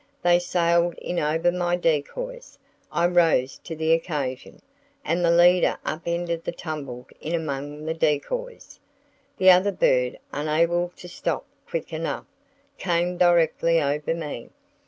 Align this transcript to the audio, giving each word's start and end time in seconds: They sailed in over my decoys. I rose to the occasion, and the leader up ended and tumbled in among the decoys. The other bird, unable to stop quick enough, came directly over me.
They 0.23 0.39
sailed 0.39 0.95
in 0.95 1.19
over 1.19 1.51
my 1.51 1.75
decoys. 1.75 2.57
I 2.91 3.05
rose 3.05 3.59
to 3.59 3.75
the 3.75 3.93
occasion, 3.93 4.59
and 5.05 5.23
the 5.23 5.29
leader 5.29 5.77
up 5.85 6.01
ended 6.07 6.41
and 6.43 6.57
tumbled 6.57 7.11
in 7.21 7.35
among 7.35 7.85
the 7.85 7.93
decoys. 7.93 8.79
The 9.37 9.51
other 9.51 9.71
bird, 9.71 10.17
unable 10.33 10.91
to 10.95 11.07
stop 11.07 11.45
quick 11.67 11.93
enough, 11.93 12.25
came 12.79 13.15
directly 13.19 13.79
over 13.79 14.15
me. 14.15 14.49